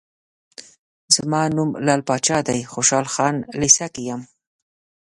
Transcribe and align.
زما 1.15 1.41
نوم 1.55 1.69
لعل 1.85 2.01
پاچا 2.07 2.37
دی، 2.47 2.59
خوشحال 2.73 3.05
خان 3.13 3.35
لېسه 3.59 3.87
کې 3.93 4.01
یم. 4.09 4.21